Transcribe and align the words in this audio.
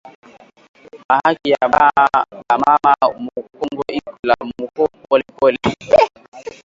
Ma 1.07 1.15
haki 1.23 1.47
ya 1.53 1.65
ba 1.73 1.85
mama 2.61 2.93
mu 3.23 3.37
kongo 3.57 3.83
iko 3.97 4.09
na 4.17 4.23
lamuka 4.29 4.83
pole 5.05 5.25
pole 5.37 5.59